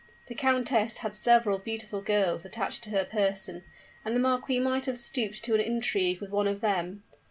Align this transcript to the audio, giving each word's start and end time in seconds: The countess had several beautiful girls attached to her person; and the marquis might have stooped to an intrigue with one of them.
The 0.25 0.33
countess 0.33 0.97
had 0.97 1.15
several 1.15 1.59
beautiful 1.59 2.01
girls 2.01 2.43
attached 2.43 2.81
to 2.85 2.89
her 2.89 3.05
person; 3.05 3.63
and 4.03 4.15
the 4.15 4.19
marquis 4.19 4.59
might 4.59 4.87
have 4.87 4.97
stooped 4.97 5.43
to 5.43 5.53
an 5.53 5.61
intrigue 5.61 6.19
with 6.19 6.31
one 6.31 6.47
of 6.47 6.61
them. 6.61 7.03